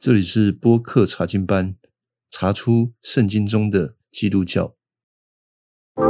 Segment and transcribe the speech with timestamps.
[0.00, 1.74] 这里是播客查经班，
[2.30, 4.76] 查出圣经中的基督教。
[5.96, 6.06] 今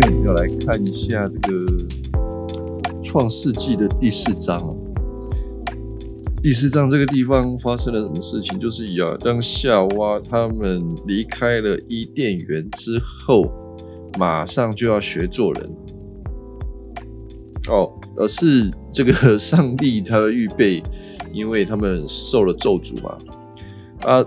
[0.00, 4.81] 天我们要来看一下这个创世纪的第四章哦。
[6.42, 8.58] 第四章这个地方发生了什么事情？
[8.58, 13.46] 就是亚当夏娃他们离开了伊甸园之后，
[14.18, 15.70] 马上就要学做人
[17.68, 20.82] 哦，而是这个 上帝他预备，
[21.32, 23.16] 因为他们受了咒诅嘛，
[24.00, 24.24] 啊，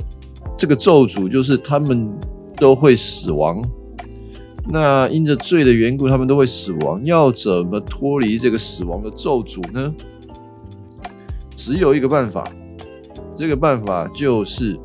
[0.57, 2.09] 这个咒诅就是他们
[2.55, 3.61] 都会死亡。
[4.69, 7.03] 那因着罪的缘故，他们都会死亡。
[7.03, 9.93] 要怎么脱离这个死亡的咒诅呢？
[11.65, 12.47] 只有一个办法，
[13.33, 14.79] 这个办法就是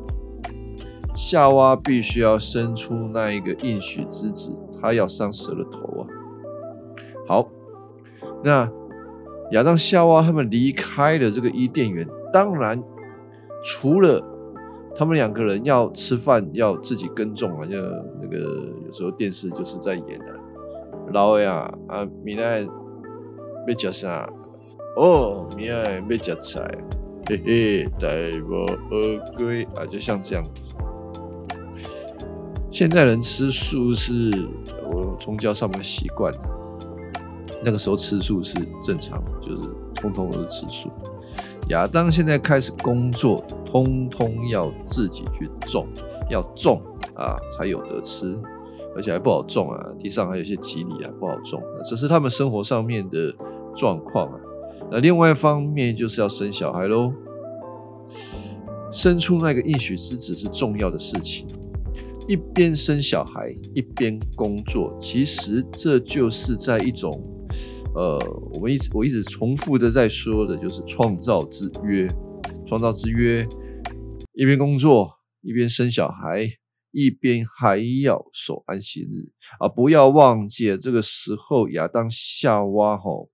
[1.13, 6.07] 夏娃必须要生出那一个应许之子，他要伤蛇的头啊。
[7.27, 7.47] 好，
[8.43, 8.67] 那
[9.51, 12.81] 亚当夏娃他们离开了这个伊甸园，当然
[13.63, 14.19] 除了
[14.95, 17.79] 他们两个人要吃饭要自己耕种啊，要
[18.19, 18.39] 那个
[18.83, 20.39] 有时候电视就是在演的，
[21.13, 22.65] 老呀啊，米奈
[23.67, 24.27] 被叫啥？
[24.97, 26.69] 哦，明仔要食菜，
[27.27, 28.09] 嘿嘿，大
[28.45, 30.73] 无而归啊，就像这样子。
[32.69, 34.31] 现在人吃素是
[34.91, 36.33] 我宗教上面的习惯，
[37.63, 40.89] 那个时候吃素是正常，就是通通都是吃素。
[41.69, 45.87] 亚当现在开始工作，通通要自己去种，
[46.29, 46.81] 要种
[47.15, 48.37] 啊才有得吃，
[48.93, 51.63] 而且还不好种啊，地上还有一些棘藜啊，不好种。
[51.89, 53.33] 这是他们生活上面的
[53.73, 54.39] 状况啊。
[54.91, 57.13] 那另外一方面就是要生小孩喽，
[58.91, 61.47] 生出那个应许之子是重要的事情。
[62.27, 67.23] 一边生小孩一边工作，其实这就是在一种，
[67.95, 68.19] 呃，
[68.53, 72.13] 我们一直我一直重复的在说的，就是创造之约。
[72.65, 73.47] 创造之约，
[74.33, 75.09] 一边工作
[75.41, 76.47] 一边生小孩，
[76.91, 79.67] 一边还要守安息日啊！
[79.67, 83.29] 不要忘记，这个时候亚当夏娃吼。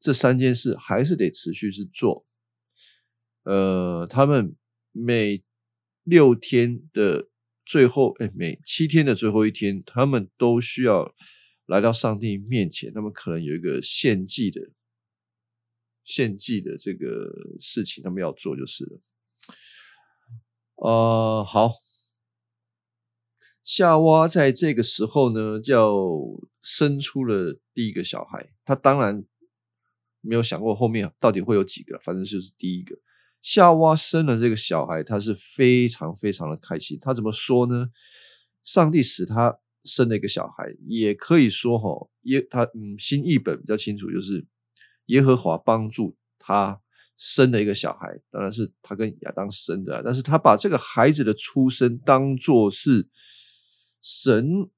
[0.00, 2.24] 这三件事还是得持续去做。
[3.42, 4.54] 呃，他们
[4.92, 5.42] 每
[6.04, 7.28] 六天的
[7.64, 11.14] 最后，哎，每七天的最后一天，他们都需要
[11.66, 12.92] 来到上帝面前。
[12.92, 14.70] 他们可能有一个献祭的、
[16.04, 19.00] 献祭的这个事情，他们要做就是了。
[20.76, 21.72] 呃，好，
[23.64, 28.52] 夏娃在这个时候呢，就生出了第一个小孩。
[28.64, 29.24] 他当然。
[30.20, 32.98] 没有想过后面到底会有几个，反正就是第一个
[33.40, 36.98] 夏娃生了这个小孩，他是非常非常的开心。
[37.00, 37.90] 他怎么说呢？
[38.64, 41.88] 上帝使他生了一个小孩，也可以说哈
[42.22, 44.46] 耶他嗯新译本比较清楚，就是
[45.06, 46.80] 耶和华帮助他
[47.16, 53.08] 生了一个小孩，当然是他跟亚当生的，但是他把这个孩子的出生当做是
[54.02, 54.68] 神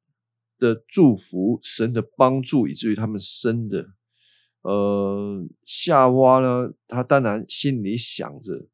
[0.58, 3.94] 的祝福、神的帮助，以至于他们生的。
[4.62, 8.68] 呃，夏娃呢，他当然心里想着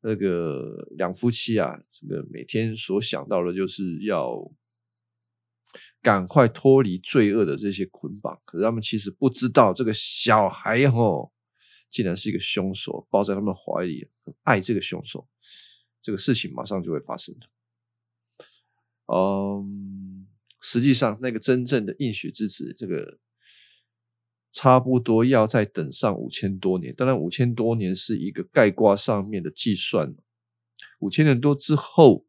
[0.00, 4.50] 那个两夫妻啊，这个每天所想到的就是要
[6.00, 8.40] 赶快脱离罪恶的这些捆绑。
[8.46, 11.30] 可是他们其实不知道，这个小孩哦，
[11.90, 15.28] 竟然是一个凶手，抱在他们怀里，很爱这个凶手。
[16.00, 17.46] 这个事情马上就会发生的。
[19.12, 20.26] 嗯，
[20.58, 23.18] 实际上那个真正的应许之子，这个。
[24.52, 30.14] 差不多要再等上五千多年，当然五千多年是一个盖卦上面的计算。
[30.98, 32.26] 五千年多之后，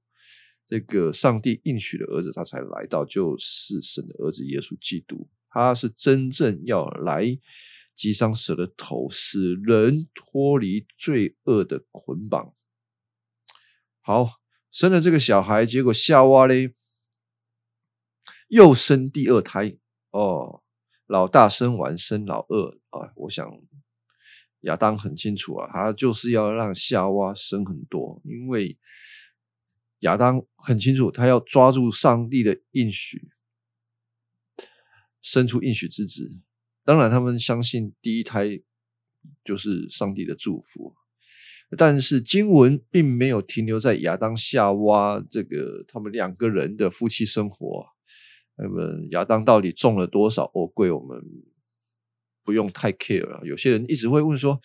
[0.67, 7.37] 这个上帝应许的儿子他才来到，就是神的儿子耶稣基督，他是真正要来
[7.95, 12.53] 击伤蛇的头，使人脱离罪恶的捆绑。
[13.99, 14.39] 好，
[14.69, 16.73] 生了这个小孩，结果夏娃嘞
[18.47, 19.77] 又生第二胎
[20.11, 20.60] 哦。
[21.11, 23.45] 老大生完生老二啊，我想
[24.61, 28.77] 亚当很清楚啊，他就是要让夏娃生很多，因为
[29.99, 33.29] 亚当很清楚，他要抓住上帝的应许，
[35.21, 36.33] 生出应许之子。
[36.85, 38.61] 当然，他们相信第一胎
[39.43, 40.95] 就是上帝的祝福，
[41.77, 47.85] 但是经文并没有停留在亚当夏娃这个他们两个人的夫妻生活。
[48.57, 50.91] 那么亚当到底中了多少欧贵？
[50.91, 51.21] 我们
[52.43, 53.41] 不用太 care 了。
[53.43, 54.59] 有些人一直会问说：“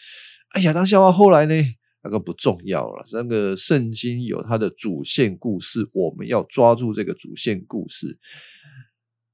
[0.55, 1.55] 哎，亚当夏娃后来呢？
[2.03, 3.05] 那个不重要了。
[3.12, 8.21] 那个圣经有它的主线故事，我们要抓住这个主线故事。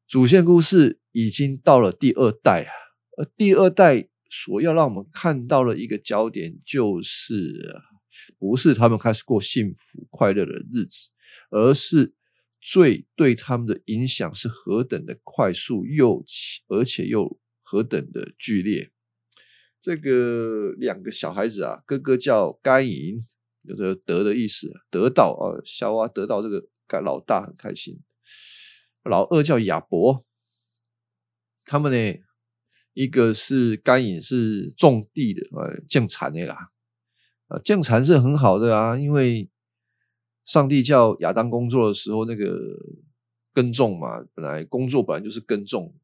[0.08, 2.72] 主线故事已经到了第二代啊，
[3.18, 7.82] 而第二代所要让我们看到的一个焦点，就是
[8.38, 11.10] 不是他们开始过幸福快乐的日子，
[11.50, 12.14] 而是
[12.62, 16.24] 罪对他们的影响是何等的快速，又
[16.68, 18.92] 而且又何等的剧烈。
[19.80, 23.18] 这个两个小孩子啊，哥哥叫该隐，
[23.62, 26.68] 有着得的意思，得到啊，小娃得到这个，
[27.00, 28.00] 老大很开心。
[29.02, 30.24] 老二叫亚伯，
[31.64, 32.20] 他们呢，
[32.92, 36.70] 一个是该隐是种地的，呃，种产的啦，
[37.48, 39.50] 啊，种产是很好的啊，因为
[40.44, 42.58] 上帝叫亚当工作的时候，那个
[43.52, 45.94] 耕种嘛，本来工作本来就是耕种，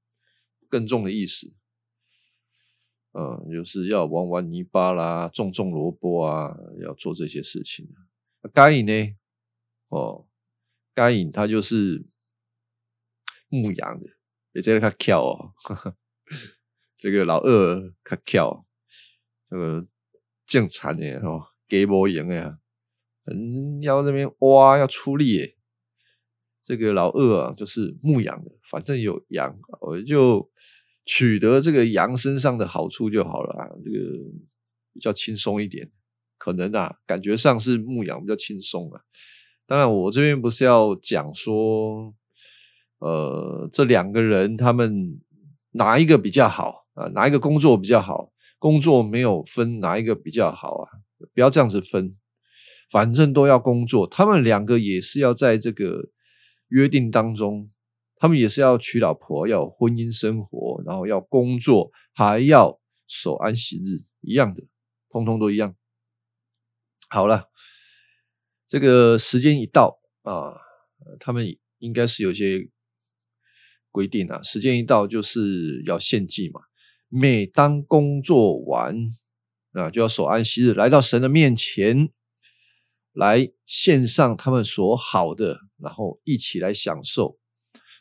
[0.69, 1.53] 耕种的意思。
[3.13, 7.89] 嗯，就是要玩玩泥巴啦，种种萝卜啊，要做这些事情。
[8.53, 9.17] 该隐呢？
[9.89, 10.29] 哦，
[10.95, 12.07] 该隐他就是
[13.49, 14.07] 牧羊的，
[14.53, 15.55] 也在他跳哦。
[16.99, 18.67] 这个老二他跳，
[19.49, 19.87] 这个
[20.47, 22.61] 种产的哦，给无赢呀，
[23.31, 25.55] 嗯，要那边挖要出力。
[26.65, 30.51] 这个老二啊，就是牧羊的，反正有羊，我就。
[31.11, 33.99] 取得这个羊身上的好处就好了啊，这个
[34.93, 35.91] 比较轻松一点，
[36.37, 39.01] 可能啊，感觉上是牧羊比较轻松啊。
[39.65, 42.15] 当然，我这边不是要讲说，
[42.99, 45.19] 呃，这两个人他们
[45.71, 47.07] 哪一个比较好啊？
[47.15, 48.31] 哪一个工作比较好？
[48.59, 50.91] 工作没有分哪一个比较好啊？
[51.33, 52.15] 不要这样子分，
[52.91, 54.07] 反正都要工作。
[54.07, 56.11] 他们两个也是要在这个
[56.69, 57.71] 约定当中。
[58.21, 64.65] 他们也是要娶老婆，要婚姻生活，然后要工作，还要守安息日，一样的，
[65.09, 65.77] 通通都一样。
[67.09, 67.45] 好了，
[68.67, 70.53] 这个时间一到啊，
[71.21, 71.47] 他们
[71.79, 72.69] 应该是有些
[73.93, 76.63] 规定啊，时间一到就是要献祭嘛。
[77.09, 78.97] 每当工作完
[79.75, 82.11] 啊，就要守安息日，来到神的面前，
[83.19, 87.37] 来献上他们所好的，然后一起来享受。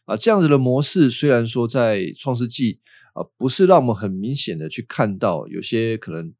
[0.05, 2.79] 啊，这样子的模式虽然说在创世纪
[3.13, 6.31] 啊，不是让我们很明显的去看到，有些可能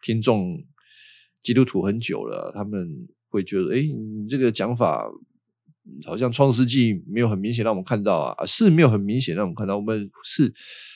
[0.00, 0.64] 听众
[1.42, 5.06] 基督徒很久了，他们会觉得，哎，你这个讲法
[6.06, 10.54] 好像创世纪没有很明显让我们看到啊，是没有很明显让我们看到，我们是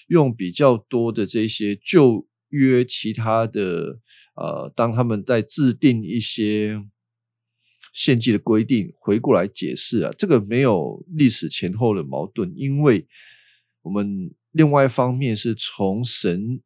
[0.08, 3.99] 用比较多的这些旧约其他的
[4.35, 6.82] 呃，当他们在制定一些。
[7.93, 13.06] 献祭的规定回过来解释啊，这个没有历史前后的矛盾，因为
[13.83, 16.62] 我们另外一方面是从神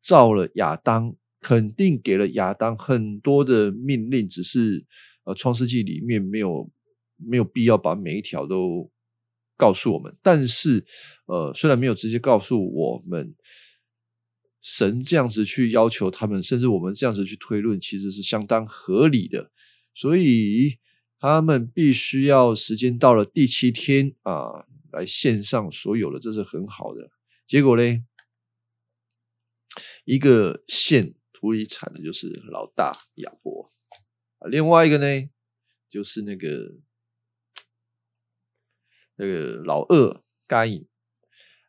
[0.00, 4.86] 造了亚当，肯定给了亚当很多的命令，只是
[5.24, 6.70] 呃创世纪里面没有
[7.16, 8.90] 没有必要把每一条都
[9.56, 10.86] 告诉我们，但是
[11.26, 13.34] 呃虽然没有直接告诉我们，
[14.62, 19.50] 神这样子去要求他们，甚至我们这样子去推论，其实是相当合理的。
[19.94, 20.78] 所以
[21.20, 27.10] 他们必须要时间到了第七天啊，来献上所有的，这是很好的。
[27.46, 28.04] 结果呢，
[30.04, 33.70] 一个献土里产的就是老大亚伯
[34.38, 35.06] 啊，另外一个呢
[35.88, 36.74] 就是那个
[39.16, 40.86] 那个老二该隐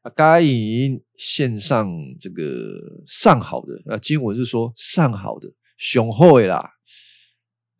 [0.01, 1.87] 啊，该隐献上
[2.19, 6.74] 这个上好的啊，经文是说上好的雄厚的啦。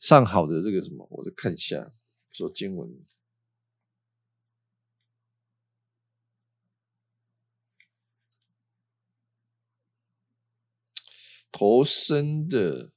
[0.06, 1.92] 上好的这个什么，我再看一下，
[2.30, 2.88] 说经文，
[11.52, 12.92] 头生的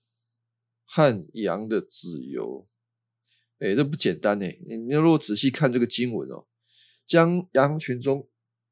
[0.84, 2.68] 汉阳的子由，
[3.58, 4.44] 哎，这不简单呢。
[4.66, 6.46] 你你如果仔细看这个经文哦，
[7.06, 8.28] 将羊群中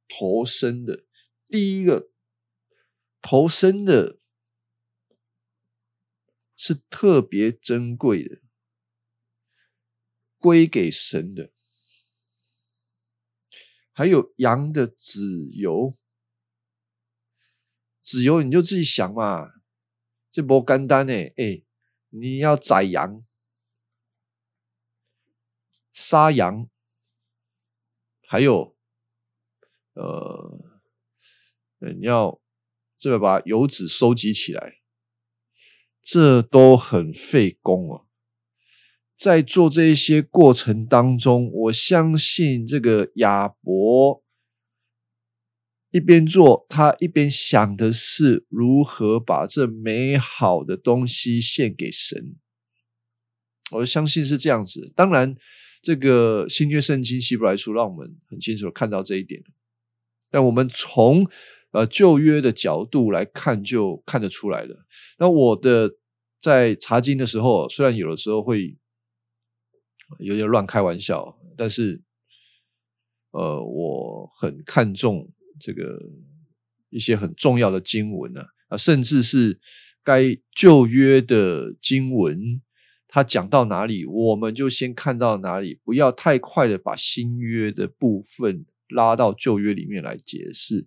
[0.06, 1.06] 头生的
[1.48, 2.10] 第一个
[3.22, 4.18] 头生的。
[6.56, 8.40] 是特别珍贵的，
[10.38, 11.52] 归给神的。
[13.92, 15.96] 还有羊的子油，
[18.02, 19.52] 子油你就自己想嘛，
[20.30, 21.12] 这不干单呢？
[21.12, 21.62] 哎，
[22.10, 23.24] 你要宰羊、
[25.92, 26.68] 杀羊，
[28.26, 28.76] 还有
[29.94, 30.80] 呃，
[31.78, 32.40] 你要
[32.98, 34.82] 这个把油脂收集起来。
[36.08, 38.04] 这都很费工啊！
[39.16, 44.22] 在做这些过程当中，我相信这个亚伯
[45.90, 52.36] 一边做，他一边想的是如何把这美好的东西献给神。
[53.72, 54.92] 我相信是这样子。
[54.94, 55.34] 当然，
[55.82, 59.42] 这个新约圣经希伯来书让我们很清楚看到这一点。
[60.30, 61.28] 但我们从
[61.76, 64.86] 呃旧约的角度来看，就看得出来了。
[65.18, 65.96] 那我的
[66.38, 68.78] 在查经的时候，虽然有的时候会
[70.20, 72.02] 有点乱开玩笑，但是
[73.32, 75.30] 呃，我很看重
[75.60, 75.98] 这个
[76.88, 79.60] 一些很重要的经文呢啊，甚至是
[80.02, 82.62] 该旧约的经文。
[83.08, 90.86] 他讲到哪里，我们就先看到哪里，不要太快的把新约的部分拉到旧约里面来解释。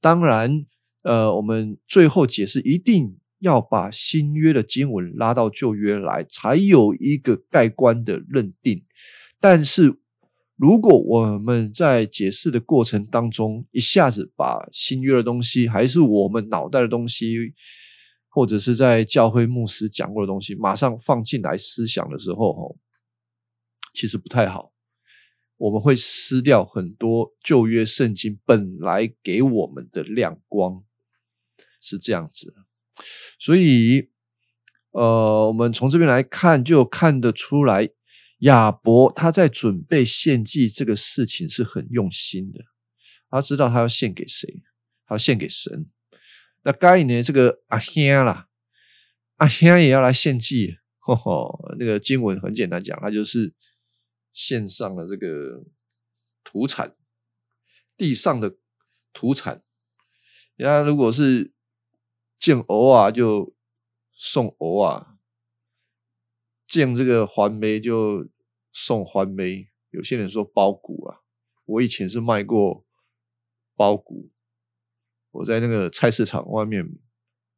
[0.00, 0.64] 当然，
[1.02, 8.82] 呃，我们最后解释一定要把新约的经文拉到旧约来，才有一个盖棺的认定。
[9.38, 9.98] 但是，
[10.56, 17.54] 如果我们在解释的过程当中，一下子把新约的东西，还是我们脑袋的东西。
[18.32, 22.76] 或者是在教会牧师讲过的东西，马上放进来思想的时候，哦，
[23.92, 24.69] 其实不太好。
[25.60, 30.82] 我们会失掉很多旧约圣经本来给我们的亮光，
[31.82, 32.54] 是这样子。
[33.38, 34.08] 所以，
[34.92, 37.90] 呃，我们从这边来看，就看得出来，
[38.38, 42.60] 亚伯他在准备献祭这个事情是很用心的。
[43.28, 44.62] 他知道他要献给谁，
[45.06, 45.90] 他要献给神。
[46.62, 47.22] 那该隐呢？
[47.22, 48.48] 这个阿兄啦，
[49.36, 50.78] 阿兄也要来献祭。
[50.98, 53.54] 吼吼，那个经文很简单讲，他就是
[54.32, 55.64] 献上了这个
[56.44, 56.96] 土产，
[57.96, 58.58] 地上的
[59.12, 59.64] 土产。
[60.56, 61.52] 人家如果是
[62.38, 63.54] 见偶啊，就
[64.12, 65.18] 送偶啊；
[66.66, 68.28] 见这个环梅就
[68.72, 69.68] 送环梅。
[69.90, 71.22] 有些人说包谷啊，
[71.64, 72.86] 我以前是卖过
[73.74, 74.30] 包谷。
[75.32, 76.98] 我在那个菜市场外面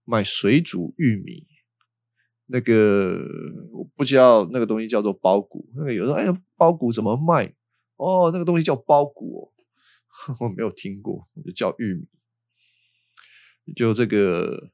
[0.04, 1.46] 卖水煮玉米，
[2.52, 3.18] 那个
[3.73, 5.66] 我不知道那个东西叫做包谷。
[5.75, 7.54] 那个有时候哎呀，包谷怎么卖？
[7.97, 9.52] 哦，那个东西叫包谷，
[10.40, 12.06] 我没有听过，我就叫玉米。
[13.75, 14.71] 就这个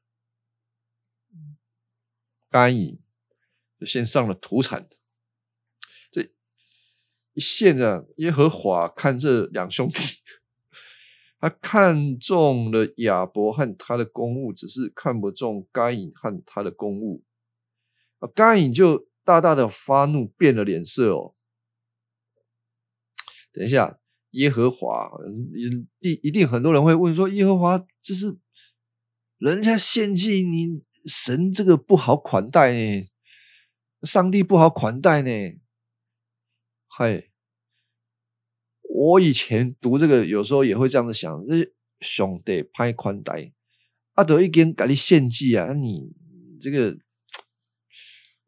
[2.49, 2.99] 干邑
[3.79, 4.89] 就先上了土产，
[6.11, 6.23] 这
[7.33, 10.01] 一献啊，耶和华看这两兄弟。
[11.39, 17.23] 他看中了亚伯和他的公务，只是看不中该隐和他的公务。
[18.19, 21.35] 啊，该隐就大大的发怒，变了脸色哦。
[23.51, 23.99] 等一下，
[24.31, 25.09] 耶和华
[25.99, 28.37] 一一定很多人会问说：耶和华这是
[29.37, 33.09] 人家献祭，你神这个不好款待呢？
[34.03, 35.29] 上帝不好款待呢？
[36.87, 37.25] 嗨。
[38.91, 43.53] 我以前读这个，有时候也会这样子想：这兄弟拍宽带，
[44.13, 45.73] 阿德一根给你献祭啊！
[45.73, 46.11] 你
[46.59, 46.97] 这个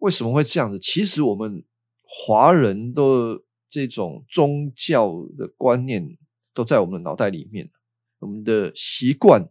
[0.01, 0.77] 为什么会这样子？
[0.77, 1.63] 其实我们
[2.03, 6.17] 华人的这种宗教的观念
[6.53, 7.72] 都在我们的脑袋里面，
[8.20, 9.50] 我们的习惯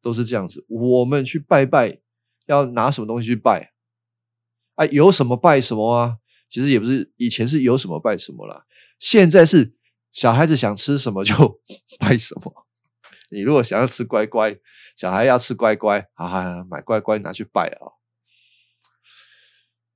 [0.00, 0.64] 都是这样子。
[0.68, 2.00] 我们去拜拜，
[2.46, 3.72] 要拿什么东西去拜？
[4.74, 6.18] 啊，有什么拜什么啊？
[6.48, 8.64] 其实也不是，以前是有什么拜什么了，
[8.98, 9.76] 现在是。
[10.12, 11.34] 小孩子想吃什么就
[11.98, 12.66] 拜什么。
[13.30, 14.54] 你如果想要吃乖乖，
[14.94, 17.96] 小孩要吃乖乖啊，买乖乖拿去拜啊。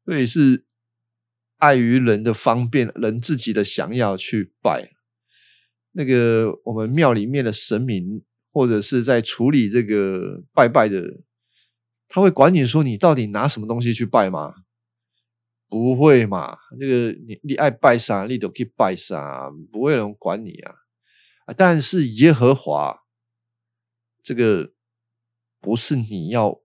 [0.06, 0.64] 所以是
[1.58, 4.92] 碍于人的方便，人自己的想要去拜。
[5.92, 8.22] 那个我们庙里面的神明，
[8.52, 11.22] 或者是在处理这个拜拜的，
[12.06, 14.54] 他会管你说你到底拿什么东西去拜吗？
[15.68, 16.56] 不会嘛？
[16.78, 20.72] 这个你你爱拜啥，你都可以拜啥，不会有人管你啊。
[21.56, 23.04] 但是耶和华
[24.22, 24.72] 这个
[25.60, 26.60] 不是你要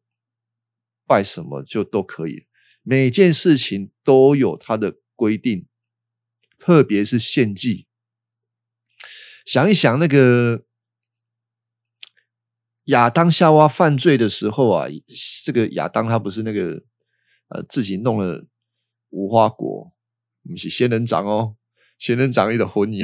[1.08, 2.46] 拜什么就都可以，
[2.92, 5.66] 每件事情都有它的规定，
[6.60, 7.88] 特别是献祭。
[9.46, 10.66] 想一想，那个
[12.88, 14.88] 亚当夏娃犯罪的时候啊，
[15.46, 16.84] 这个亚当他不是那个
[17.48, 18.46] 呃自己弄了。
[19.12, 19.94] 无花果，
[20.44, 21.56] 不是仙人掌哦，
[21.98, 23.02] 仙人掌伊的婚姻。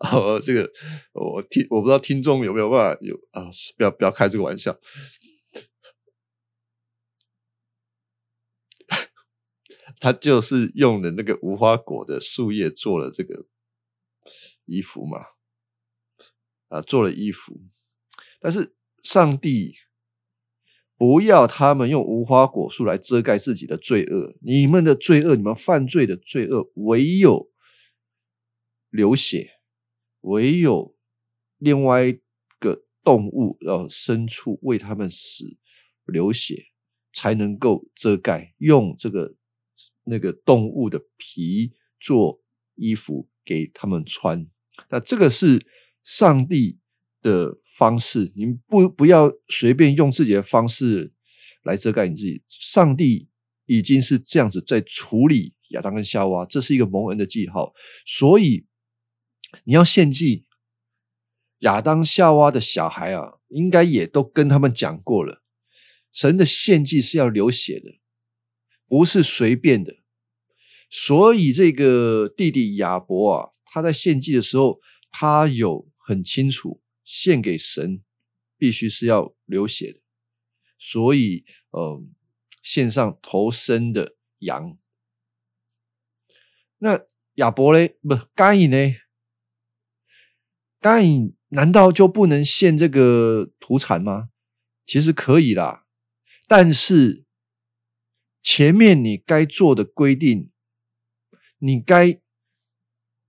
[0.00, 0.70] 哦，这个
[1.12, 3.50] 我听，我不知道听众有没有办法有啊？
[3.76, 4.78] 不要不要开这个玩笑。
[10.00, 13.46] 他就是用的那个无花果的树叶做了这个。
[14.66, 15.18] 衣服嘛，
[16.68, 17.52] 啊，做了衣服，
[18.40, 19.74] 但是上帝
[20.96, 24.34] 不要他们用无花果树来遮盖自己的罪恶。
[24.40, 27.52] 你们的罪恶，你们犯罪的罪恶，唯有
[28.88, 29.53] 流血，
[30.24, 30.94] 唯有
[31.58, 32.20] 另外一
[32.58, 35.56] 个动物要牲畜为他们死
[36.04, 36.66] 流血，
[37.12, 38.54] 才能够遮盖。
[38.58, 39.36] 用这个
[40.04, 42.42] 那个动物的皮做
[42.74, 44.46] 衣服给他们穿。
[44.90, 45.64] 那这个是
[46.02, 46.78] 上帝。
[47.24, 51.10] 的方式，你不不要随便用自己的方式
[51.62, 52.42] 来遮盖你自己。
[52.46, 53.30] 上帝
[53.64, 57.72] 已经是这样子在处理亚当跟夏娃，这是一个蒙恩的记号。
[58.04, 58.66] 所以
[59.64, 60.46] 你要献祭
[61.60, 65.42] 亚当夏娃的小孩啊，应该也都跟他们讲过了。
[66.12, 68.00] 神的献祭是要流血的，
[68.86, 69.96] 不是随便的。
[70.90, 74.80] 所以这个弟弟亚伯啊，他在献祭的时候，
[75.10, 76.80] 他有很清楚。
[77.06, 78.02] 献给神
[78.56, 80.00] 必须是要流血的，
[80.78, 82.02] 所以呃，
[82.62, 84.78] 献上头生的羊。
[86.78, 86.98] 那
[87.34, 88.76] 亚伯嘞，不，该隐呢？
[90.84, 94.28] 该隐难道就不能献这个土产吗？
[94.84, 95.86] 其实可以啦，
[96.46, 97.24] 但是
[98.42, 100.50] 前面你该做的规定，
[101.56, 102.20] 你该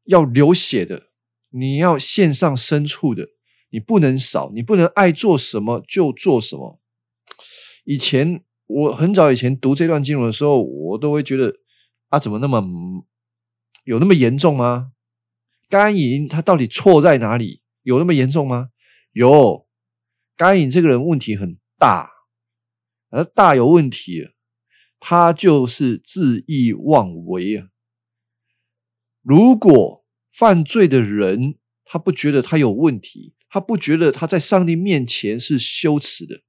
[0.03, 1.11] 要流血的，
[1.51, 3.29] 你要献上牲畜的。
[3.69, 6.81] 你不能少，你不能爱做什么就做什么。
[7.85, 11.59] 以前我很早以前读这段经文的时候，我都会觉得
[12.09, 12.61] 啊，怎么那么
[13.85, 14.91] 有那么严重吗？
[15.69, 17.61] 甘隐他到底错在哪里？
[17.83, 18.69] 有那么严重吗？
[19.11, 19.67] 有，
[20.35, 22.09] 甘隐这个人问题很大，
[23.09, 24.29] 而大有问题，
[24.99, 27.69] 他就是恣意妄为啊。
[29.21, 33.33] 如果犯罪的人他不觉得他有问题。
[33.47, 36.41] 他不觉得他在上帝面前是羞耻的，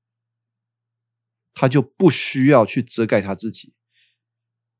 [1.54, 3.74] 他就不需要去遮盖他自己。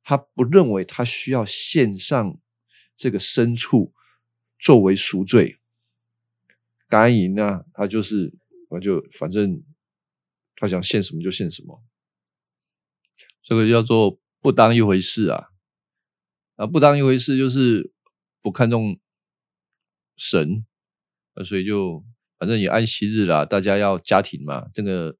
[0.03, 2.41] 他不认为他需要献上
[2.97, 3.95] 这个牲畜
[4.59, 5.59] 作为赎罪。
[6.89, 8.33] 甘银呢，他就是
[8.69, 9.63] 我就反正
[10.55, 11.85] 他想献什么就献什么，
[13.43, 15.49] 这个叫做不当一回事啊
[16.57, 16.67] 啊！
[16.67, 17.93] 不当一回事就是
[18.41, 18.99] 不看重
[20.17, 20.65] 神
[21.35, 22.05] 啊，所以就。
[22.39, 24.69] 反正也安息日啦，大家要家庭嘛。
[24.75, 25.17] 这个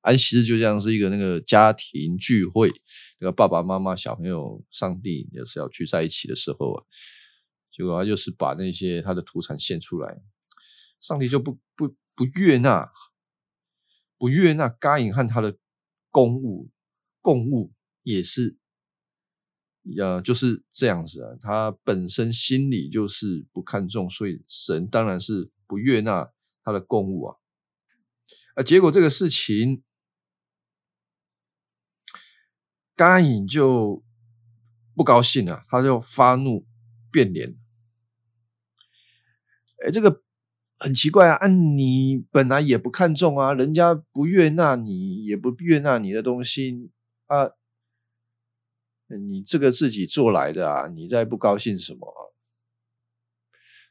[0.00, 2.72] 安息日就像是一个那个家庭聚会，
[3.20, 6.82] 那个爸爸妈妈、小朋友、上帝也是要聚在一起的时候啊。
[7.80, 10.20] 结果就是把那些他的土产献出来，
[11.00, 12.92] 上帝就不不不悦纳，
[14.18, 15.56] 不悦纳该隐和他的
[16.10, 16.70] 公物
[17.22, 18.58] 共物也是，
[19.98, 21.30] 呃，就是这样子啊。
[21.40, 26.30] 他本身心里就是不看重，所以神当然是不悦纳。
[26.62, 27.36] 他的公务啊，
[28.54, 29.82] 啊，结果这个事情，
[32.94, 34.04] 甘颖就
[34.94, 36.66] 不高兴了，他就发怒
[37.10, 37.56] 变脸。
[39.84, 40.22] 哎，这个
[40.78, 41.36] 很奇怪啊！
[41.36, 46.90] 啊，你本来也不看重啊，人家不悦纳你，也不悦纳你的东西
[47.26, 47.50] 啊，
[49.08, 52.34] 你这个自己做来的啊，你在不高兴什么？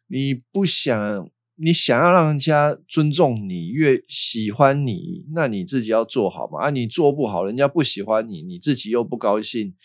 [0.08, 1.30] 你不想？
[1.62, 6.62] 你想要让人家尊重你，越喜欢你，那你自己要做好嘛。
[6.62, 9.75] 啊，你做不好，人家不喜欢你，你自己又不高兴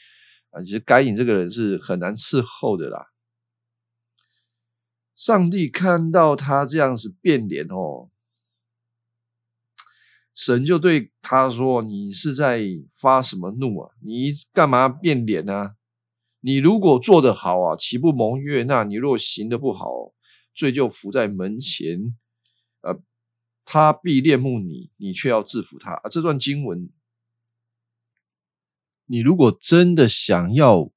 [0.50, 0.62] 啊。
[0.62, 3.13] 其实该隐这个人是很难伺候的啦。
[5.14, 8.10] 上帝看到他这样子变脸哦，
[10.34, 13.92] 神就对他说：“你是在发什么怒啊？
[14.00, 15.76] 你干嘛变脸呢？
[16.40, 18.84] 你如果做得好啊，岂不蒙悦纳？
[18.84, 20.12] 你若行的不好。”
[20.56, 22.16] 罪就伏在门前，
[22.82, 23.02] 呃，
[23.64, 25.94] 他必恋慕你，你却要制服他。
[25.94, 26.90] 啊，这段经文，
[29.06, 30.92] 你如果真的想要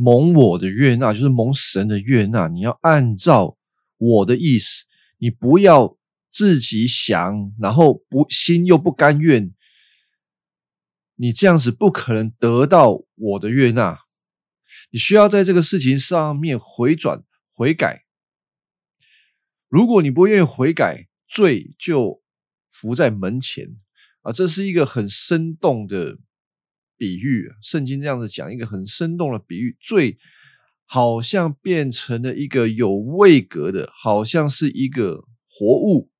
[0.00, 3.58] 蒙我的悦纳，就是蒙神的悦纳，你要按照
[3.96, 4.84] 我的意思，
[5.18, 5.98] 你不要
[6.30, 9.52] 自己想，然后不心又不甘愿，
[11.16, 13.98] 你这样子不可能得到我的悦纳。
[14.90, 18.04] 你需要在这个事情上面回转悔改。
[19.66, 22.22] 如果你不愿意悔改，罪就
[22.70, 23.76] 伏在门前
[24.22, 24.30] 啊！
[24.30, 26.18] 这是一个很生动的
[26.98, 30.18] 比喻，圣经这样子讲，一个很生动的比喻，罪
[30.84, 36.10] 好像变成了一个有位格的，好像是一个活物，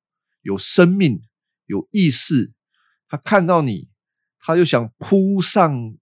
[0.42, 1.20] 有生命、
[1.66, 2.52] 有意识。
[3.08, 3.88] 他看到你，
[4.40, 5.96] 他就想扑上、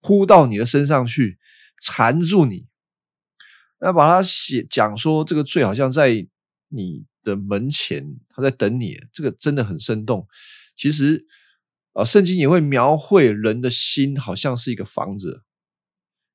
[0.00, 1.38] 扑到你的身上去，
[1.82, 2.68] 缠住你。
[3.80, 6.28] 那把它写讲说，这个罪好像在。
[6.74, 10.26] 你的门前，他在等你，这个真的很生动。
[10.74, 11.22] 其实
[11.92, 15.42] 啊，圣经也会描绘人的心好像是一个房子，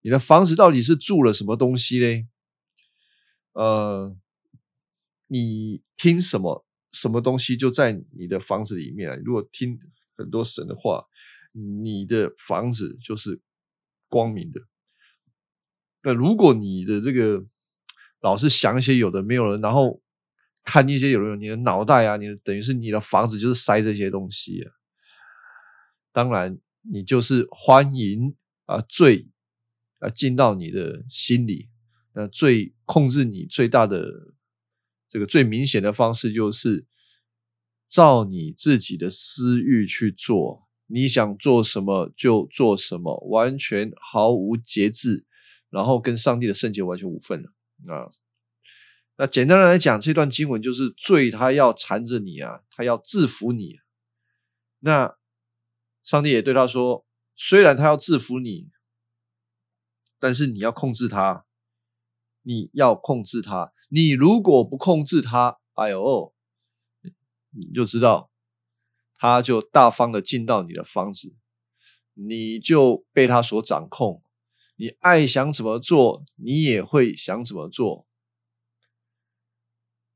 [0.02, 2.28] 你的房子到底是住了什么东西嘞？
[3.54, 4.16] 呃，
[5.28, 9.20] 你听什么什么东西就在你的房子里面。
[9.26, 9.80] 如果听
[10.16, 11.06] 很多神的话，
[11.54, 13.42] 你的房子就是
[14.08, 14.62] 光明的。
[16.04, 17.44] 那如果你的这个
[18.22, 20.04] 老是想一些有的没有的，然后
[20.64, 24.77] 看一些有的有你的脑袋啊，你等于是你的房子就是塞这些东西啊。
[26.12, 29.30] 当然，你就是欢迎啊罪
[30.00, 31.70] 啊进到你的心里。
[32.14, 34.34] 那最控制你最大的
[35.08, 36.88] 这个最明显的方式，就是
[37.88, 45.26] 照你自己的私欲去做，你想做什么就做什么，完全毫无节制，
[45.70, 47.52] 然后跟上帝的圣洁完全无份了
[47.94, 48.10] 啊。
[49.18, 53.78] 那简单的来讲，这段经文就是罪，他要缠着你啊，他要制服你。
[54.80, 55.16] 那
[56.08, 58.70] 上帝也对他说，虽然他要制服你，
[60.18, 61.44] 但是你要控制他。
[62.44, 66.34] 你要控制他，你如果不控制他，哎呦，
[67.50, 68.32] 你就知道，
[69.18, 71.36] 他就大方的进到你的房子，
[72.14, 74.24] 你就被他所掌控，
[74.78, 78.08] 你爱想怎么做，你也会想怎么做。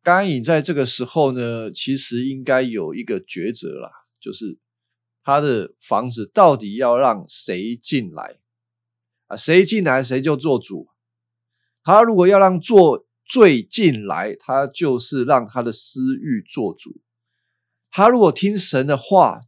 [0.02, 4.58] 甘颖在这个时候呢，其实应该有一个抉择啦，就是
[5.24, 8.40] 他的房子到底要让谁进来
[9.28, 9.36] 啊？
[9.36, 10.90] 谁进来谁就做主。
[11.84, 17.02] 他如果要让做罪进来，他就是让他的私欲做主。
[17.90, 19.42] 他如果听神的话，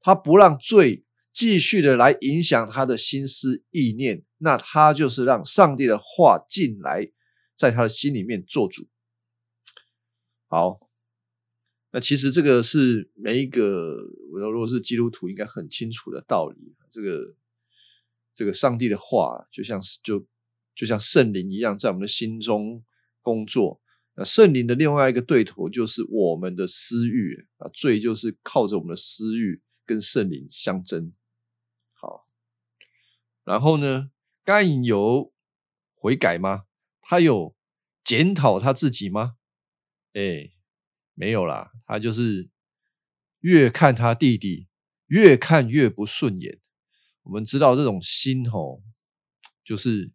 [0.00, 7.10] 他不让罪继续的来影响他的心思意念，那他就是让上帝的话进来，
[7.56, 8.88] 在他的心里面做主。
[10.48, 10.80] 好，
[11.92, 13.96] 那其实这个是每一个，
[14.32, 16.74] 我如果是基督徒，应该很清楚的道理。
[16.90, 17.34] 这个
[18.34, 20.26] 这个上帝的话，就像是就。
[20.72, 22.82] 就像圣灵一样，在我们的心中
[23.20, 23.82] 工作。
[24.14, 31.12] 那圣灵的另外一个对头就是我们的私欲啊，罪就是靠着我们的私欲跟圣灵相争。
[31.92, 32.26] 好，
[33.44, 34.10] 然后呢，
[34.42, 35.34] 该隐有
[35.92, 36.64] 悔改吗？
[37.02, 37.54] 他有
[38.02, 39.34] 检讨他自己吗？
[40.14, 40.52] 哎，
[41.14, 42.50] 没有啦，他就是
[43.40, 44.68] 越看他弟弟，
[45.06, 46.60] 越看越不顺眼。
[47.22, 48.82] 我们知道这种心吼，
[49.64, 50.12] 就是。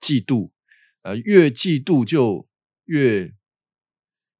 [0.00, 0.52] 嫉妒，
[1.02, 2.48] 呃，越嫉妒就
[2.84, 3.34] 越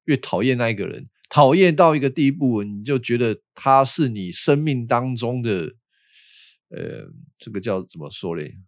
[0.04, 5.74] 越讨厌那一个人，讨厌到一个地步，你就觉得他是你生命当中的，
[6.68, 8.60] 呃，这个叫怎么说嘞？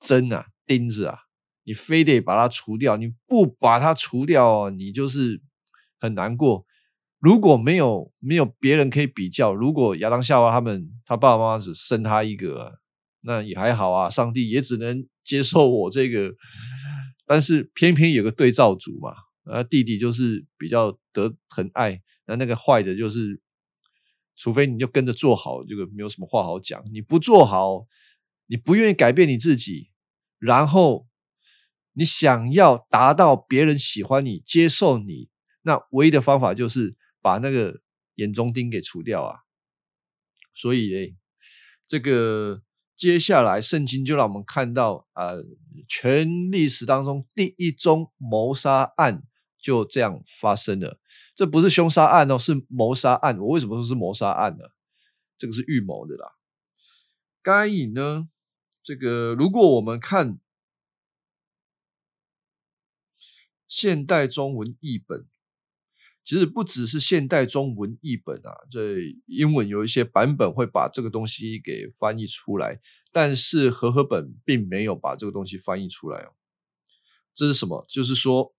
[0.00, 1.23] 针啊，钉子啊，
[1.64, 5.42] 你非得把它除掉，你不把它除掉，你就是
[5.98, 6.64] 很难过。
[7.18, 12.80] 如果没有没有别人可以比较，如果亚当夏娃他们他爸爸妈妈只生他一个。
[13.26, 16.34] 那也还好啊，上帝也只能接受我这个，
[17.24, 19.14] 但是偏偏有个对照组嘛，
[19.50, 23.40] 啊，弟弟就是比较得疼爱，那那个坏的就是，
[24.36, 26.84] 除非你就跟着做好，这个没有什么话好讲。
[26.92, 27.86] 你不做好，
[28.44, 29.88] 你不愿意改变你自己，
[30.38, 31.06] 然后
[31.94, 35.30] 你想要达到别人喜欢你、接受你，
[35.62, 37.80] 那唯一的方法就是把那个
[38.16, 39.40] 眼中钉给除掉啊。
[40.52, 41.16] 所以呢，
[41.88, 42.62] 这个。
[42.96, 45.42] 接下来，圣经就让我们看到，呃，
[45.88, 49.24] 全历史当中第一宗谋杀案
[49.60, 51.00] 就这样发生了。
[51.34, 53.36] 这不是凶杀案哦，是谋杀案。
[53.36, 54.66] 我为什么说是谋杀案呢？
[55.36, 56.34] 这个是预谋的啦。
[57.42, 58.28] 该隐呢，
[58.84, 60.38] 这个如果我们看
[63.68, 65.26] 现代中文译本。
[66.24, 72.80] 其实不只是现代中文译本啊，这英文有一些版本会把这个东西给翻译出来，
[73.12, 76.32] 但是和合本并没有把这个东西翻译出来哦。
[77.34, 77.84] 这是什么？
[77.88, 78.54] 就是说，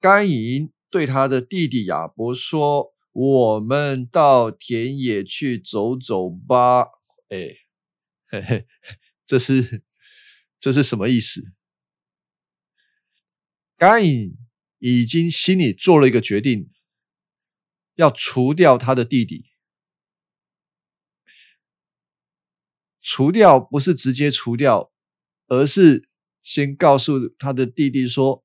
[0.00, 6.88] 甘隐对他的弟弟亚伯说：“我们到田野去走走吧。”
[7.30, 7.54] 哎，
[8.26, 8.66] 嘿嘿，
[9.24, 9.84] 这是
[10.58, 11.52] 这是什么意思？
[13.80, 14.36] 甘隐。
[14.82, 16.70] 已经心里做了一个决定，
[17.96, 19.44] 要除掉他的弟弟。
[23.02, 24.90] 除掉不是直接除掉，
[25.48, 26.08] 而是
[26.42, 28.42] 先告诉他的弟弟说：“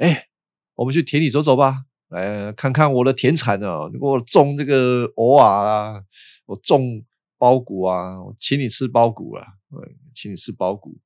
[0.00, 0.30] 哎，
[0.76, 3.80] 我们去田里走走吧，来看看我的田产啊！
[4.00, 6.02] 我种这个藕啊，
[6.46, 7.04] 我种
[7.36, 9.46] 苞谷啊，我请你吃苞谷啊，
[10.14, 10.98] 请你吃苞谷。”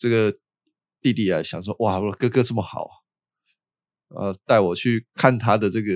[0.00, 0.34] 这个
[1.02, 2.88] 弟弟啊，想说哇，我哥哥这么好，
[4.08, 5.94] 呃，带我去看他的这个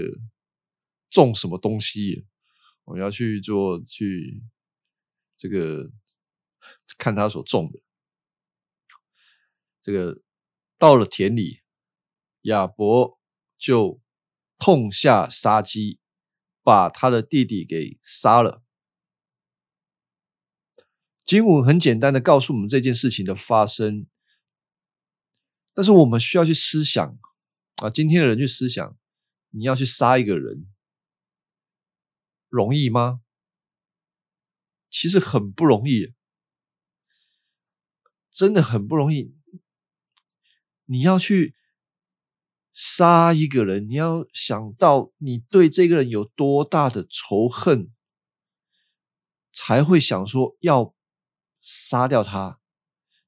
[1.08, 2.26] 种什么东西，
[2.84, 4.42] 我要去做去
[5.38, 5.90] 这个
[6.98, 7.80] 看他所种的。
[9.80, 10.20] 这个
[10.76, 11.62] 到了田里，
[12.42, 13.18] 亚伯
[13.56, 14.02] 就
[14.58, 15.98] 痛下杀机，
[16.62, 18.63] 把他的弟弟给杀了。
[21.24, 24.06] 经文很简单的告诉我们这件事情的发生，
[25.72, 27.18] 但是我们需要去思想
[27.76, 28.98] 啊，今天的人去思想，
[29.48, 30.66] 你要去杀一个人
[32.50, 33.22] 容易吗？
[34.90, 36.12] 其实很不容易，
[38.30, 39.34] 真的很不容易。
[40.84, 41.56] 你要去
[42.74, 47.90] 杀一个人，你要想到你对这个人有多大的仇恨，
[49.50, 50.93] 才会想说要。
[51.66, 52.60] 杀掉他，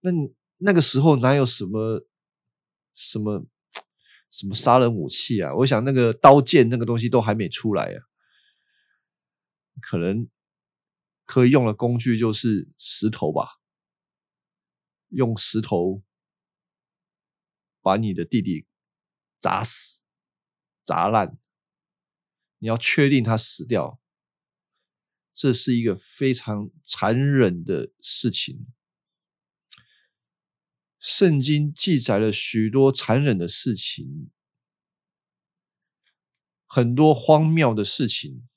[0.00, 0.10] 那
[0.58, 2.06] 那个时候哪有什么
[2.92, 3.46] 什么
[4.30, 5.54] 什么杀人武器啊？
[5.54, 7.98] 我想那个刀剑那个东西都还没出来呀，
[9.80, 10.28] 可能
[11.24, 13.62] 可以用的工具就是石头吧，
[15.08, 16.02] 用石头
[17.80, 18.66] 把你的弟弟
[19.40, 20.00] 砸死、
[20.84, 21.38] 砸烂，
[22.58, 23.98] 你要确定他死掉。
[25.36, 28.72] 这是一个非常残忍的事情。
[30.98, 34.30] 圣经记载了许多残忍的事情，
[36.64, 38.48] 很多荒谬的事情，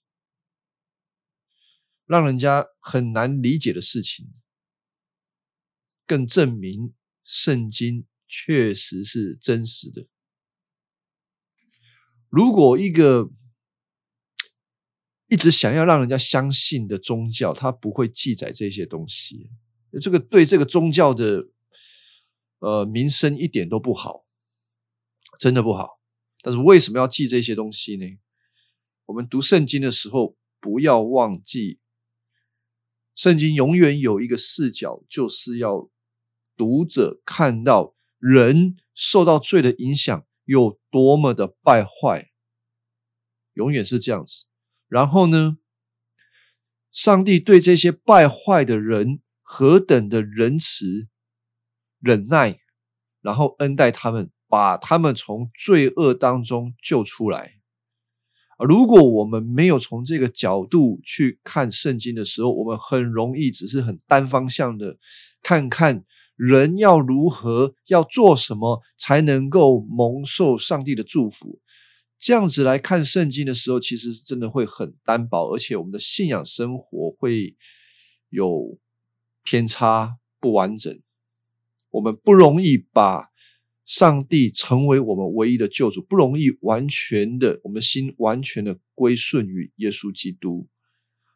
[2.06, 4.34] 让人家很难理解的事情，
[6.06, 10.08] 更证明圣经确实是真实的。
[12.30, 13.30] 如果一个
[15.30, 19.50] 一直想要让人家相信的宗教，它不会记载这些东西。
[20.02, 21.48] 这个对这个宗教的
[22.60, 24.26] 呃名声一点都不好，
[25.39, 26.00] 真的不好。
[26.42, 28.06] 但是为什么要记这些东西呢？
[29.06, 31.80] 我们读圣经的时候，不要忘记，
[33.15, 35.89] 圣经永远有一个视角，就是要
[36.58, 42.32] 读者看到人受到罪的影响有多么的败坏，
[43.54, 44.49] 永远是这样子。
[44.89, 45.58] 然后呢？
[46.91, 51.08] 上帝对这些败坏的人何等的仁慈、
[51.99, 52.60] 忍耐，
[53.21, 57.60] 然后恩待他们，把他们从罪恶当中救出来。
[58.58, 64.97] 如果我们没有从这个角度去看圣经的时候，我们很容易只是很单方向的
[65.43, 66.04] 看看
[66.36, 71.62] 人要如何要做什么才能够蒙受上帝的祝福。
[72.20, 77.56] 这样子来看圣经的时候，其实真的会很单薄，而且我们的信仰生活会
[78.30, 78.78] 有
[79.44, 81.02] 偏差、不完整。
[81.92, 83.30] 我们不容易把
[83.86, 90.68] 上帝成为我们唯一的救主，不容易完全的，我们心完全的归顺于耶稣基督。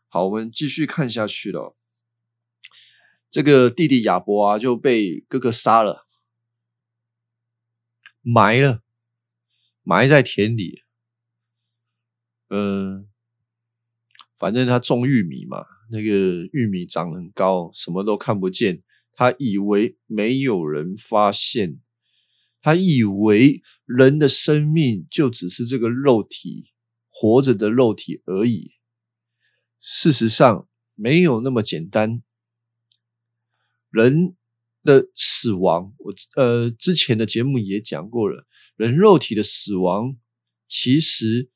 [0.10, 1.76] 好，我们继续看下去了。
[3.32, 6.06] 这个弟弟亚伯啊，就被哥哥杀了，
[8.22, 8.83] 埋了。
[9.84, 10.84] 埋在田里，
[12.50, 13.10] 嗯，
[14.38, 15.58] 反正他种玉米嘛，
[15.91, 18.82] 那个玉米长很高，什么都看不见。
[19.12, 21.82] 他以为没有人发现，
[22.62, 26.72] 他以为人的生命就只是这个肉体
[27.10, 28.72] 活着的肉体而已。
[29.80, 32.24] 事实上，没有那么简单。
[33.91, 34.36] 人。
[34.84, 40.17] 的死亡，我呃之前的节目也讲过了，人肉体的死亡，
[40.67, 41.50] 其实，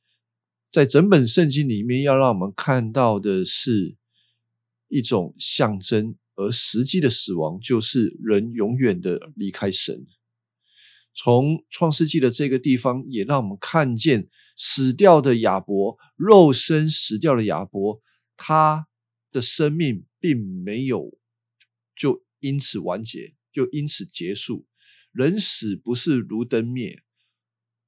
[0.71, 3.97] 在整本圣经里面，要让我们看到的是
[4.87, 10.07] 一种象征，而实际的死亡就是人永远的离开神。
[11.13, 18.01] 从创世纪的这个地方，也让我们看见死掉的亚伯，肉身死掉的亚伯，
[18.37, 18.87] 他
[19.31, 21.17] 的生命并没有
[21.93, 22.26] 就。
[22.39, 24.65] 因此完结，就因此结束。
[25.11, 27.01] 人死不是如灯灭，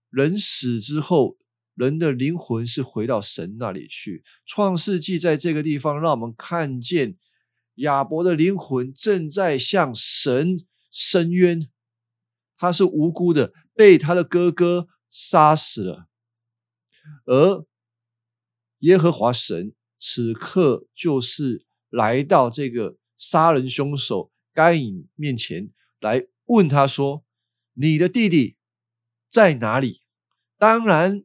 [0.09, 1.37] 人死之后，
[1.75, 4.23] 人的灵魂是回到神那里去。
[4.45, 7.17] 创世纪在这个地方，让我们看见
[7.75, 11.69] 亚伯的灵魂正在向神伸冤，
[12.57, 16.07] 他是无辜的，被他的哥哥杀死了。
[17.25, 17.65] 而
[18.79, 24.31] 耶和华神此刻就是来到这个杀人凶手。
[24.59, 25.69] 该隐面前
[26.01, 27.23] 来问他说
[27.75, 28.57] ：“你的弟弟
[29.29, 30.01] 在哪里？”
[30.59, 31.23] 当然，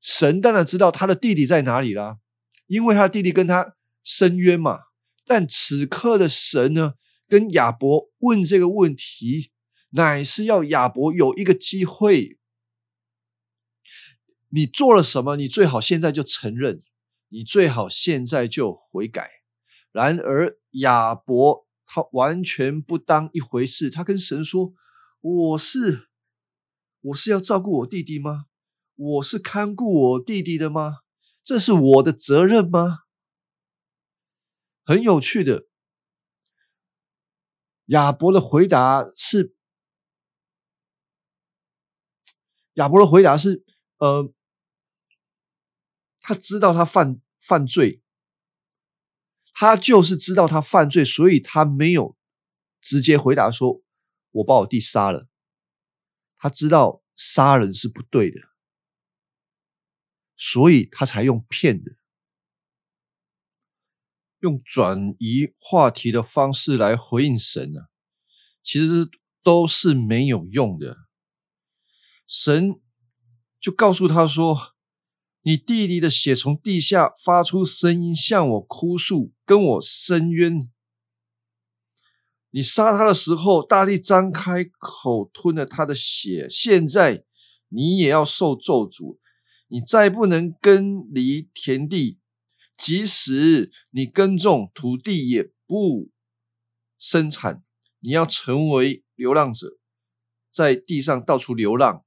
[0.00, 2.18] 神当然知道他的弟弟在哪里啦，
[2.66, 4.80] 因为他弟弟跟他申冤嘛。
[5.24, 6.94] 但此刻的神呢，
[7.28, 9.52] 跟亚伯问这个问题，
[9.90, 12.38] 乃是要亚伯有一个机会
[14.48, 16.82] 你做了什么，你最好现在就承认，
[17.28, 19.30] 你最好现在就悔改。
[19.92, 24.74] 然而亚伯他完全不当一回事，他跟神说
[25.20, 26.10] ：“我是
[27.00, 28.44] 我是要照顾我弟弟吗？
[28.94, 30.98] 我是看顾我弟弟的吗？
[31.42, 32.98] 这是我的责任吗？”
[34.84, 35.66] 很有趣的，
[37.86, 39.56] 亚伯的回答是：
[42.74, 43.64] 亚伯的回答是，
[43.96, 44.32] 呃。
[46.20, 48.02] 他知道他犯犯罪，
[49.60, 52.16] 他就是知道他犯罪，所以他没有
[52.80, 53.82] 直接回答说
[54.30, 55.26] ：“我把我弟杀了。”
[56.38, 58.38] 他知道杀人是不对的，
[60.36, 61.96] 所以他才用骗的，
[64.38, 67.88] 用转移话题的方式来回应神啊，
[68.62, 69.10] 其实
[69.42, 71.08] 都是没有用的。
[72.28, 72.80] 神
[73.58, 74.77] 就告诉他说。
[75.48, 80.70] 你弟弟的血从地下发出声音，向我哭诉，跟我申冤。
[82.50, 86.46] 你杀他的时候，大力张开口吞了他的血。
[86.50, 87.24] 现在
[87.68, 89.16] 你也要受咒诅，
[89.68, 92.18] 你再不能耕犁田地，
[92.76, 96.10] 即使你耕种土地也不
[96.98, 97.64] 生产。
[98.00, 99.78] 你要成为流浪者，
[100.50, 102.04] 在地上到处流浪。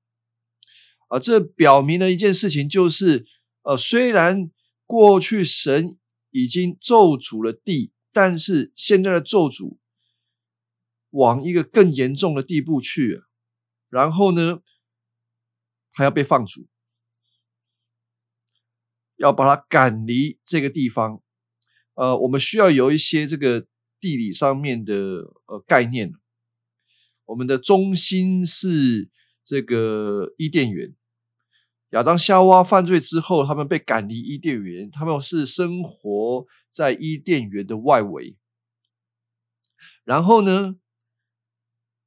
[1.11, 3.25] 啊，这表明了一件事情，就是，
[3.63, 4.49] 呃，虽然
[4.85, 5.97] 过去神
[6.29, 9.75] 已经咒诅了地，但是现在的咒诅
[11.09, 13.23] 往一个更严重的地步去，
[13.89, 14.61] 然后呢，
[15.91, 16.69] 还要被放逐，
[19.17, 21.21] 要把它赶离这个地方。
[21.95, 23.67] 呃，我们需要有一些这个
[23.99, 24.95] 地理上面的
[25.47, 26.13] 呃概念。
[27.25, 29.09] 我们的中心是
[29.43, 30.95] 这个伊甸园。
[31.91, 38.37] 亚当夏娃犯罪之后，他们被赶离伊甸园，他们是生活在伊甸园的外围。
[40.05, 40.77] 然后呢，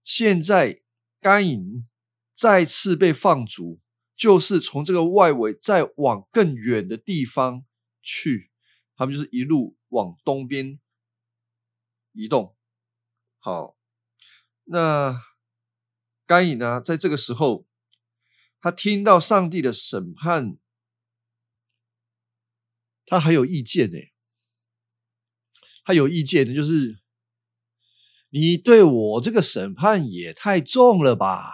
[0.03, 0.81] 现在
[1.21, 1.87] 甘隐
[2.33, 3.79] 再次被放逐，
[4.17, 7.67] 就是从这个外围再往更远的地方
[8.01, 8.51] 去，
[8.97, 10.81] 他们就是一路往东边
[12.13, 12.57] 移动。
[13.39, 13.77] 好，
[14.65, 15.21] 那
[16.27, 17.67] 甘隐呢，在这个时候。
[18.65, 20.57] 他听到上帝的审判，
[23.05, 23.99] 他还有意见呢。
[25.85, 26.99] 他有意见的，就是
[28.31, 31.53] 你对我这个审判也太重了吧？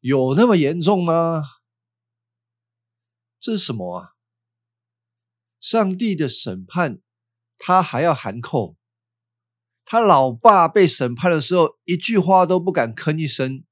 [0.00, 1.42] 有那么严重吗？
[3.40, 4.12] 这是什么啊？
[5.58, 7.00] 上帝的审判，
[7.56, 8.76] 他还要含扣。
[9.86, 13.64] 他老爸被审判的时候，一句话都不敢吭一声。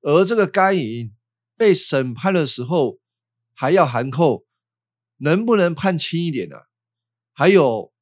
[0.00, 1.14] 而这个该隐
[1.56, 2.98] 被审判的时候，
[3.54, 4.46] 还要含扣，
[5.18, 6.56] 能不能判轻一点呢？
[7.32, 7.92] 还有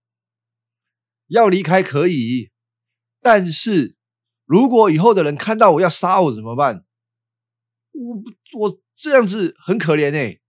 [1.27, 2.51] 要离开可以，
[3.21, 3.97] 但是
[4.45, 6.85] 如果以后的人看到我要杀我怎么办？
[7.93, 8.23] 我
[8.61, 10.41] 我这样子很可怜哎。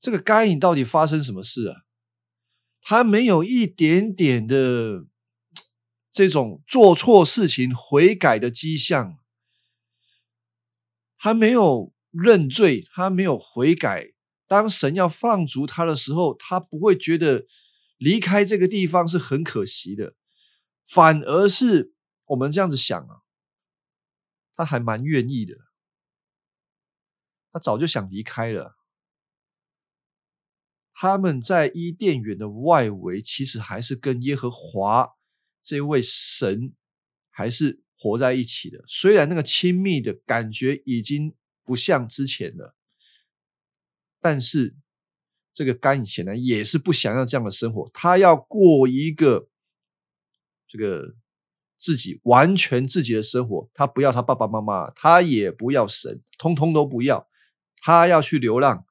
[0.00, 1.82] 这个该隐到底发生什么事啊？
[2.80, 5.06] 他没有一点点的
[6.12, 9.17] 这种做错事情悔改的迹象。
[11.18, 14.12] 他没有认罪，他没有悔改。
[14.46, 17.46] 当神要放逐他的时候，他不会觉得
[17.98, 20.14] 离开这个地方是很可惜的，
[20.86, 21.92] 反而是
[22.26, 23.22] 我们这样子想啊，
[24.54, 25.56] 他还蛮愿意的。
[27.52, 28.76] 他早就想离开了。
[30.94, 35.10] 他们在伊甸园的外围，其实还是跟耶和华
[35.62, 36.74] 这位神
[37.28, 37.82] 还是。
[38.00, 41.34] 活在一起的，虽然那个亲密的感觉已经
[41.64, 42.76] 不像之前了，
[44.20, 44.76] 但是
[45.52, 49.48] 这个甘显然也是不想要这样的生活，他要过一个
[50.68, 51.16] 这个
[51.76, 57.28] 自己完全自己的生活，他不要他爸爸妈妈，他也不要神，通通都不要，
[57.82, 58.86] 他要去流浪。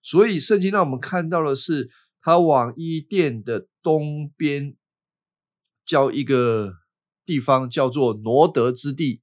[0.00, 1.90] 所以圣经让我们看到的是，
[2.22, 4.76] 他往伊甸的东边
[5.84, 6.83] 叫一个。
[7.24, 9.22] 地方叫做挪德之地，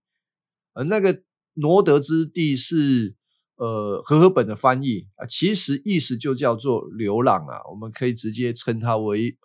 [0.74, 1.24] 呃，那个
[1.54, 3.16] 挪德之地是
[3.56, 9.38] 呃和合本的翻译啊，其实意思就叫做流浪啊，我们可以直接称它为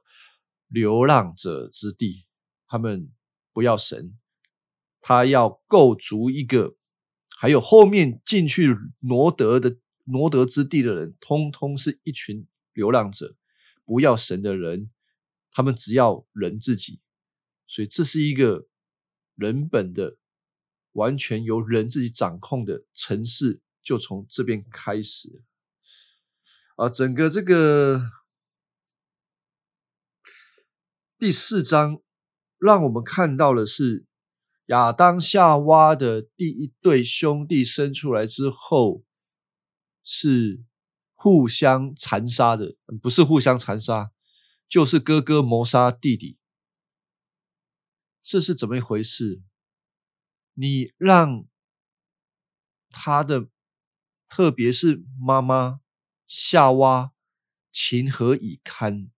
[0.68, 2.24] 流浪者之地。
[2.68, 3.12] 他们
[3.52, 4.16] 不要神，
[5.00, 6.76] 他要构筑一个，
[7.38, 13.36] 还有后面进去挪德的挪德之地的人，通通是一群流浪者，
[13.84, 14.90] 不要神的人，
[15.52, 17.00] 他们只要人自己。
[17.66, 18.66] 所以这是一个
[19.34, 20.16] 人本的、
[20.92, 25.42] 完全由人自己掌控的城市就从这边开始。
[26.76, 28.10] 啊，整个这个
[31.18, 32.02] 第四章，
[32.58, 34.04] 让我们看到的是
[34.66, 39.04] 亚当夏娃的第一对兄弟生出来之后，
[40.04, 40.62] 是
[41.14, 44.12] 互相残杀的，不是互相残杀，
[44.68, 46.36] 就是哥哥谋杀弟弟。
[48.28, 49.40] 这是怎么一回事？
[50.54, 51.46] 你让
[52.90, 53.46] 他的，
[54.28, 55.78] 特别是妈妈
[56.26, 57.12] 夏娃
[57.70, 59.12] 情何以堪？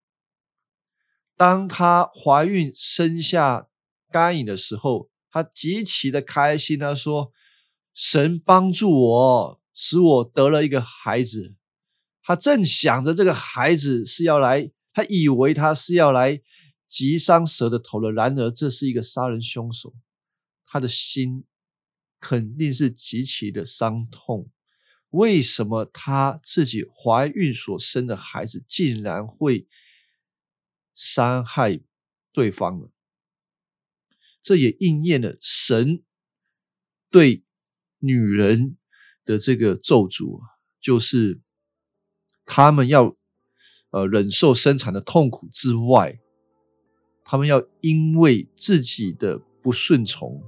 [1.34, 3.70] 当她怀孕生下
[4.10, 6.78] 该隐的时候，她极其的开心。
[6.78, 7.32] 她说
[7.94, 11.54] ：“神帮助我，使我得了一个孩子。”
[12.22, 16.42] 她正想着这个孩子是要来，她以为他是要来。
[16.88, 18.10] 击伤蛇的头了。
[18.10, 19.94] 然而，这是一个杀人凶手，
[20.64, 21.44] 他的心
[22.18, 24.50] 肯定是极其的伤痛。
[25.10, 29.66] 为什么他自己怀孕所生的孩子竟然会
[30.94, 31.80] 伤害
[32.32, 32.88] 对方呢？
[34.42, 36.02] 这也应验了神
[37.10, 37.44] 对
[37.98, 38.76] 女人
[39.24, 40.40] 的这个咒诅，
[40.80, 41.40] 就是
[42.44, 43.16] 他们要
[43.90, 46.20] 呃忍受生产的痛苦之外。
[47.30, 50.42] 他们要因为自己的不顺从，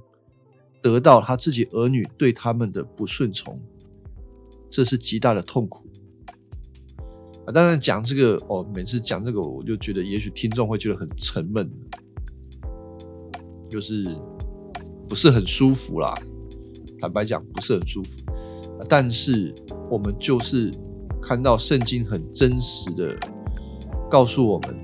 [0.81, 3.61] 得到他自己儿女对他们的不顺从，
[4.67, 5.85] 这是极大的痛苦
[7.45, 7.53] 啊！
[7.53, 11.71] 当然讲这个哦，每次讲这个，我就觉得也许听众会觉得很沉闷，
[13.69, 14.03] 就是
[15.07, 16.17] 不是很舒服啦。
[16.99, 18.17] 坦白讲，不是很舒服。
[18.89, 19.53] 但是
[19.87, 20.73] 我们就是
[21.21, 23.15] 看到圣经很真实的
[24.09, 24.75] 告诉我们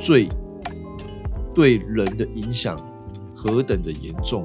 [0.00, 0.28] 最。
[1.54, 2.76] 对人的影响
[3.34, 4.44] 何等的严重，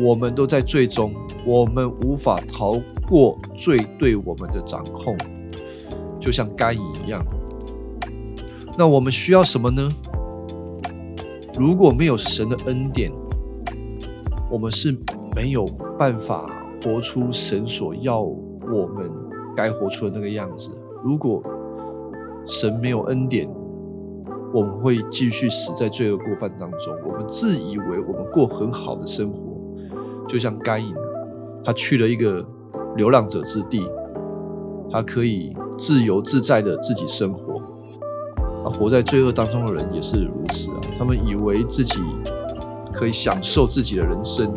[0.00, 1.12] 我们都在最终，
[1.44, 5.16] 我们无法逃过罪对我们的掌控，
[6.18, 7.24] 就像该隐一样。
[8.76, 9.88] 那我们需要什么呢？
[11.58, 13.12] 如果没有神的恩典，
[14.50, 14.96] 我们是
[15.34, 15.66] 没有
[15.98, 19.10] 办法活出神所要我们
[19.56, 20.70] 该活出的那个样子。
[21.02, 21.42] 如果
[22.46, 23.48] 神没有恩典，
[24.52, 26.94] 我们会继续死在罪恶过犯当中。
[27.06, 29.42] 我们自以为我们过很好的生活，
[30.26, 30.94] 就像该隐，
[31.64, 32.42] 他去了一个
[32.96, 33.86] 流浪者之地，
[34.90, 37.60] 他可以自由自在的自己生活。
[38.64, 40.80] 啊，活在罪恶当中的人也是如此啊。
[40.98, 42.00] 他们以为自己
[42.92, 44.52] 可以享受自己的人生，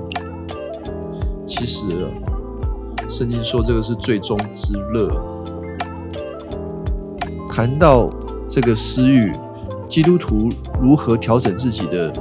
[1.46, 1.86] 其实
[3.10, 5.12] 圣经说这个是最终之乐。
[7.50, 8.10] 谈到
[8.48, 9.34] 这个私欲。
[9.92, 10.48] 基督徒
[10.82, 12.14] 如何调整自己的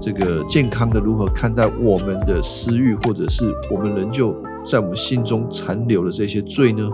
[0.00, 1.00] 这个健康的？
[1.00, 4.32] 如何看待我们的私欲，或者是我们仍旧
[4.64, 6.88] 在我们心中残留的这些罪呢？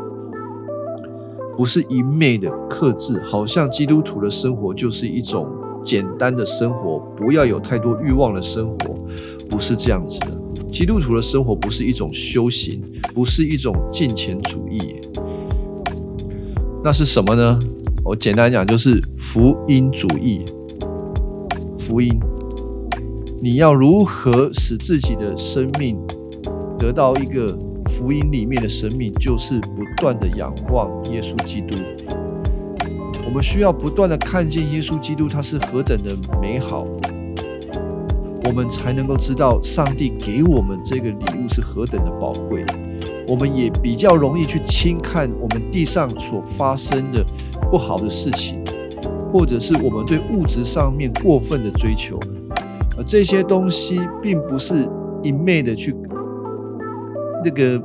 [1.54, 5.52] 不是一昧的克制，好像基督徒的生活就是一种
[5.84, 8.78] 简单的生活，不要有太多欲望的生活，
[9.50, 10.28] 不是这样子的。
[10.72, 12.82] 基督徒的生活不是一种修行，
[13.14, 14.98] 不是一种金钱主义，
[16.82, 17.58] 那是什么呢？
[18.04, 20.44] 我简单讲，就是福音主义。
[21.78, 22.18] 福音，
[23.40, 25.96] 你要如何使自己的生命
[26.76, 31.76] 得到一个福音里面的生命，就是不断的仰望耶稣基督。
[33.24, 36.84] 我们需要不断的看见耶稣基督，他是何等的美好，
[38.44, 42.64] 我们才能够知道上帝给我们这个礼物是何等的宝贵。
[43.28, 47.24] 我们也比较容易去轻看我们地上所发生的。
[47.70, 48.62] 不好的事情，
[49.32, 52.20] 或者是我们对物质上面过分的追求，
[52.98, 54.86] 而这些东西并不是
[55.22, 55.96] 一昧的去
[57.42, 57.82] 那个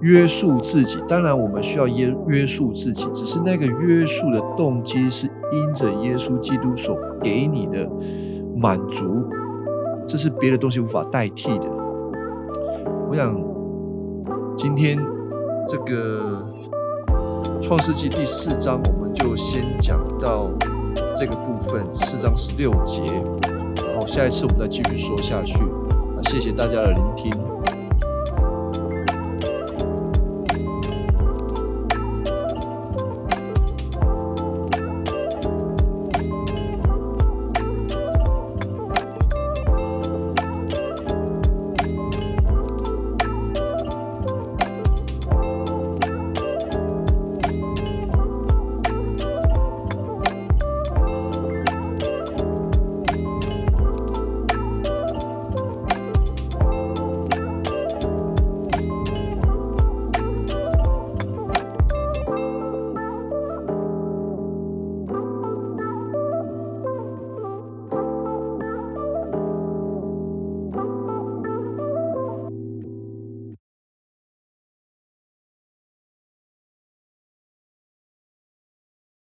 [0.00, 0.98] 约束自己。
[1.08, 7.90] 当然，我们需要约约束自己，只是那个约束的动机是因着耶稣基督所给你的
[8.56, 9.24] 满足，
[10.06, 11.66] 这是别的东西无法代替的。
[13.10, 13.34] 我想
[14.56, 14.98] 今天
[15.68, 16.44] 这个。
[17.62, 20.50] 创世纪第四章，我们就先讲到
[21.16, 23.00] 这个部分，四章十六节，
[23.76, 25.56] 然后下一次我们再继续说下去。
[26.28, 27.32] 谢谢大家的聆听。